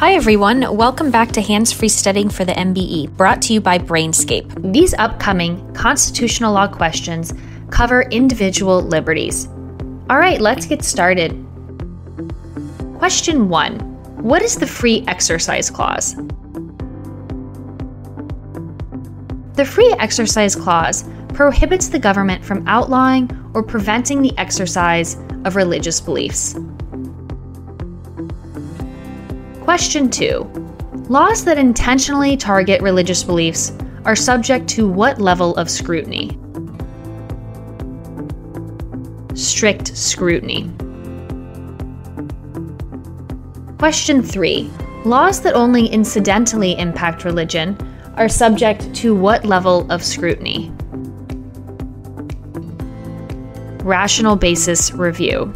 Hi, 0.00 0.14
everyone. 0.14 0.78
Welcome 0.78 1.10
back 1.10 1.30
to 1.32 1.42
Hands 1.42 1.70
Free 1.70 1.90
Studying 1.90 2.30
for 2.30 2.46
the 2.46 2.54
MBE, 2.54 3.14
brought 3.18 3.42
to 3.42 3.52
you 3.52 3.60
by 3.60 3.76
Brainscape. 3.76 4.72
These 4.72 4.94
upcoming 4.94 5.74
constitutional 5.74 6.54
law 6.54 6.68
questions 6.68 7.34
cover 7.68 8.04
individual 8.04 8.80
liberties. 8.80 9.46
All 10.08 10.18
right, 10.18 10.40
let's 10.40 10.64
get 10.64 10.82
started. 10.82 11.32
Question 12.96 13.50
1 13.50 13.78
What 14.22 14.40
is 14.40 14.56
the 14.56 14.66
Free 14.66 15.04
Exercise 15.06 15.68
Clause? 15.68 16.14
The 19.56 19.66
Free 19.66 19.94
Exercise 19.98 20.56
Clause 20.56 21.04
prohibits 21.34 21.88
the 21.88 21.98
government 21.98 22.42
from 22.42 22.66
outlawing 22.66 23.30
or 23.52 23.62
preventing 23.62 24.22
the 24.22 24.32
exercise 24.38 25.18
of 25.44 25.56
religious 25.56 26.00
beliefs. 26.00 26.56
Question 29.70 30.10
2. 30.10 30.50
Laws 31.08 31.44
that 31.44 31.56
intentionally 31.56 32.36
target 32.36 32.82
religious 32.82 33.22
beliefs 33.22 33.72
are 34.04 34.16
subject 34.16 34.66
to 34.70 34.88
what 34.88 35.20
level 35.20 35.54
of 35.54 35.70
scrutiny? 35.70 36.36
Strict 39.36 39.96
scrutiny. 39.96 40.68
Question 43.78 44.24
3. 44.24 44.68
Laws 45.04 45.40
that 45.42 45.54
only 45.54 45.86
incidentally 45.86 46.76
impact 46.76 47.24
religion 47.24 47.78
are 48.16 48.28
subject 48.28 48.92
to 48.96 49.14
what 49.14 49.44
level 49.44 49.88
of 49.92 50.02
scrutiny? 50.02 50.72
Rational 53.84 54.34
basis 54.34 54.92
review. 54.94 55.52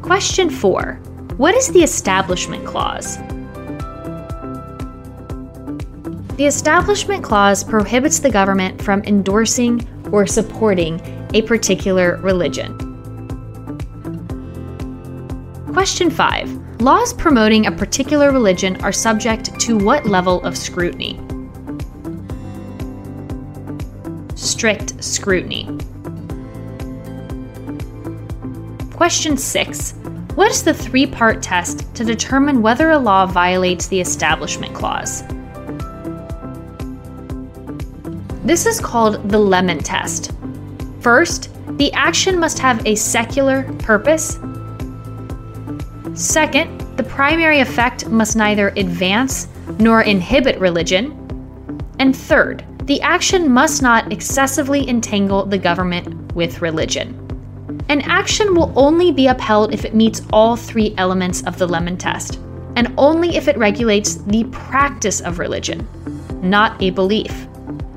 Question 0.00 0.48
4. 0.48 0.98
What 1.40 1.54
is 1.54 1.68
the 1.68 1.82
Establishment 1.82 2.66
Clause? 2.66 3.16
The 6.36 6.44
Establishment 6.44 7.24
Clause 7.24 7.64
prohibits 7.64 8.18
the 8.18 8.30
government 8.30 8.82
from 8.82 9.02
endorsing 9.04 9.88
or 10.12 10.26
supporting 10.26 11.00
a 11.32 11.40
particular 11.40 12.18
religion. 12.18 12.76
Question 15.72 16.10
5. 16.10 16.82
Laws 16.82 17.14
promoting 17.14 17.68
a 17.68 17.72
particular 17.72 18.32
religion 18.32 18.78
are 18.82 18.92
subject 18.92 19.58
to 19.60 19.78
what 19.78 20.04
level 20.04 20.42
of 20.42 20.58
scrutiny? 20.58 21.18
Strict 24.34 25.02
scrutiny. 25.02 25.64
Question 28.92 29.38
6. 29.38 29.94
What 30.40 30.50
is 30.50 30.62
the 30.62 30.72
three 30.72 31.06
part 31.06 31.42
test 31.42 31.94
to 31.94 32.02
determine 32.02 32.62
whether 32.62 32.88
a 32.88 32.98
law 32.98 33.26
violates 33.26 33.88
the 33.88 34.00
Establishment 34.00 34.74
Clause? 34.74 35.22
This 38.42 38.64
is 38.64 38.80
called 38.80 39.28
the 39.28 39.38
Lemon 39.38 39.80
Test. 39.80 40.32
First, 41.00 41.50
the 41.76 41.92
action 41.92 42.40
must 42.40 42.58
have 42.58 42.86
a 42.86 42.94
secular 42.94 43.70
purpose. 43.80 44.38
Second, 46.14 46.80
the 46.96 47.04
primary 47.06 47.60
effect 47.60 48.08
must 48.08 48.34
neither 48.34 48.68
advance 48.76 49.46
nor 49.78 50.00
inhibit 50.00 50.58
religion. 50.58 51.12
And 51.98 52.16
third, 52.16 52.64
the 52.86 53.02
action 53.02 53.52
must 53.52 53.82
not 53.82 54.10
excessively 54.10 54.88
entangle 54.88 55.44
the 55.44 55.58
government 55.58 56.32
with 56.34 56.62
religion. 56.62 57.19
An 57.88 58.02
action 58.02 58.54
will 58.54 58.72
only 58.76 59.10
be 59.10 59.26
upheld 59.26 59.72
if 59.72 59.84
it 59.84 59.94
meets 59.94 60.22
all 60.32 60.56
three 60.56 60.94
elements 60.96 61.42
of 61.44 61.58
the 61.58 61.66
Lemon 61.66 61.96
Test, 61.96 62.38
and 62.76 62.92
only 62.98 63.36
if 63.36 63.48
it 63.48 63.58
regulates 63.58 64.16
the 64.16 64.44
practice 64.52 65.20
of 65.20 65.38
religion, 65.38 65.88
not 66.42 66.80
a 66.82 66.90
belief. 66.90 67.48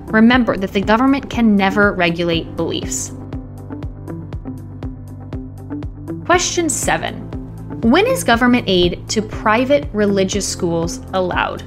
Remember 0.08 0.58
that 0.58 0.72
the 0.74 0.82
government 0.82 1.30
can 1.30 1.56
never 1.56 1.94
regulate 1.94 2.56
beliefs. 2.56 3.12
Question 6.26 6.70
7. 6.70 7.20
When 7.82 8.08
is 8.08 8.24
government 8.24 8.66
aid 8.68 9.08
to 9.10 9.22
private 9.22 9.90
religious 9.92 10.48
schools 10.48 11.02
allowed? 11.14 11.64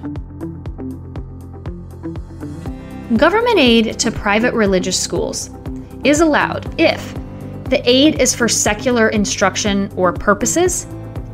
Government 3.19 3.59
aid 3.59 3.99
to 4.01 4.11
private 4.11 4.55
religious 4.55 4.99
schools 4.99 5.51
is 6.05 6.21
allowed 6.21 6.81
if 6.81 7.15
the 7.69 7.83
aid 7.85 8.21
is 8.21 8.35
for 8.35 8.49
secular 8.49 9.09
instruction 9.09 9.93
or 9.97 10.13
purposes, 10.13 10.87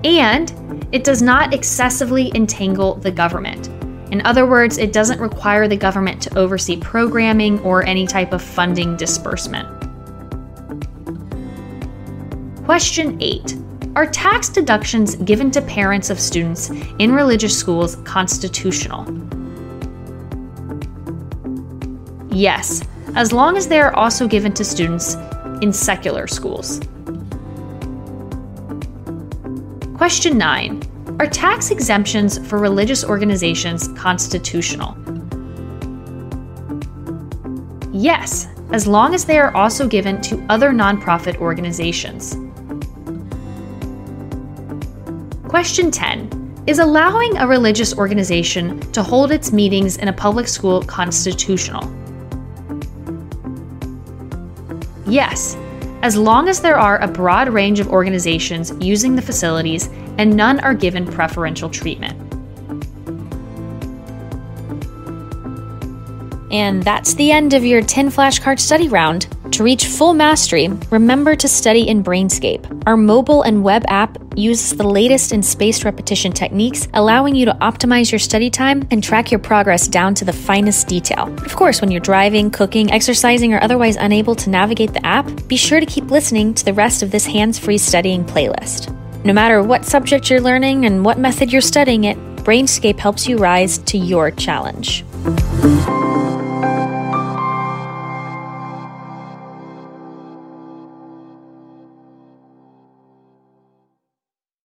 and 0.02 0.86
it 0.92 1.04
does 1.04 1.20
not 1.20 1.52
excessively 1.52 2.32
entangle 2.34 2.94
the 2.94 3.10
government. 3.10 3.68
In 4.12 4.20
other 4.26 4.46
words, 4.46 4.78
it 4.78 4.92
doesn't 4.92 5.20
require 5.20 5.68
the 5.68 5.76
government 5.76 6.22
to 6.22 6.38
oversee 6.38 6.78
programming 6.78 7.58
or 7.60 7.82
any 7.84 8.06
type 8.06 8.32
of 8.32 8.42
funding 8.42 8.96
disbursement. 8.96 9.68
Question 12.64 13.20
8. 13.20 13.56
Are 13.94 14.06
tax 14.06 14.48
deductions 14.48 15.16
given 15.16 15.50
to 15.50 15.60
parents 15.60 16.08
of 16.08 16.18
students 16.18 16.70
in 16.98 17.12
religious 17.12 17.58
schools 17.58 17.96
constitutional? 18.04 19.04
Yes, 22.30 22.82
as 23.14 23.32
long 23.32 23.56
as 23.56 23.68
they 23.68 23.80
are 23.80 23.94
also 23.94 24.26
given 24.26 24.52
to 24.54 24.64
students 24.64 25.16
in 25.60 25.72
secular 25.72 26.26
schools. 26.26 26.80
Question 29.96 30.38
9. 30.38 30.82
Are 31.20 31.26
tax 31.26 31.70
exemptions 31.70 32.38
for 32.48 32.58
religious 32.58 33.04
organizations 33.04 33.88
constitutional? 33.88 34.96
Yes, 37.92 38.48
as 38.72 38.86
long 38.86 39.14
as 39.14 39.26
they 39.26 39.38
are 39.38 39.54
also 39.54 39.86
given 39.86 40.20
to 40.22 40.44
other 40.48 40.70
nonprofit 40.70 41.36
organizations. 41.36 42.34
Question 45.48 45.90
10. 45.90 46.64
Is 46.66 46.78
allowing 46.78 47.36
a 47.36 47.46
religious 47.46 47.96
organization 47.98 48.80
to 48.92 49.02
hold 49.02 49.30
its 49.30 49.52
meetings 49.52 49.98
in 49.98 50.08
a 50.08 50.12
public 50.12 50.48
school 50.48 50.80
constitutional? 50.82 52.01
Yes, 55.12 55.58
as 56.00 56.16
long 56.16 56.48
as 56.48 56.62
there 56.62 56.78
are 56.78 56.98
a 57.02 57.06
broad 57.06 57.50
range 57.50 57.80
of 57.80 57.88
organizations 57.88 58.72
using 58.80 59.14
the 59.14 59.20
facilities 59.20 59.90
and 60.16 60.34
none 60.34 60.58
are 60.60 60.72
given 60.72 61.04
preferential 61.04 61.68
treatment. 61.68 62.18
And 66.50 66.82
that's 66.82 67.12
the 67.12 67.30
end 67.30 67.52
of 67.52 67.62
your 67.62 67.82
10 67.82 68.10
flashcard 68.10 68.58
study 68.58 68.88
round. 68.88 69.26
To 69.52 69.62
reach 69.62 69.84
full 69.84 70.14
mastery, 70.14 70.68
remember 70.90 71.36
to 71.36 71.46
study 71.46 71.86
in 71.86 72.02
Brainscape. 72.02 72.84
Our 72.86 72.96
mobile 72.96 73.42
and 73.42 73.62
web 73.62 73.84
app 73.86 74.16
uses 74.34 74.78
the 74.78 74.88
latest 74.88 75.30
in 75.30 75.42
spaced 75.42 75.84
repetition 75.84 76.32
techniques, 76.32 76.88
allowing 76.94 77.34
you 77.34 77.44
to 77.44 77.52
optimize 77.60 78.10
your 78.10 78.18
study 78.18 78.48
time 78.48 78.88
and 78.90 79.04
track 79.04 79.30
your 79.30 79.38
progress 79.38 79.86
down 79.86 80.14
to 80.14 80.24
the 80.24 80.32
finest 80.32 80.88
detail. 80.88 81.24
Of 81.44 81.54
course, 81.54 81.82
when 81.82 81.90
you're 81.90 82.00
driving, 82.00 82.50
cooking, 82.50 82.90
exercising, 82.90 83.52
or 83.52 83.62
otherwise 83.62 83.96
unable 83.96 84.34
to 84.36 84.48
navigate 84.48 84.94
the 84.94 85.04
app, 85.04 85.28
be 85.48 85.56
sure 85.56 85.80
to 85.80 85.86
keep 85.86 86.10
listening 86.10 86.54
to 86.54 86.64
the 86.64 86.72
rest 86.72 87.02
of 87.02 87.10
this 87.10 87.26
hands 87.26 87.58
free 87.58 87.76
studying 87.76 88.24
playlist. 88.24 88.90
No 89.22 89.34
matter 89.34 89.62
what 89.62 89.84
subject 89.84 90.30
you're 90.30 90.40
learning 90.40 90.86
and 90.86 91.04
what 91.04 91.18
method 91.18 91.52
you're 91.52 91.60
studying 91.60 92.04
it, 92.04 92.16
Brainscape 92.36 92.98
helps 92.98 93.28
you 93.28 93.36
rise 93.36 93.76
to 93.78 93.98
your 93.98 94.30
challenge. 94.30 95.04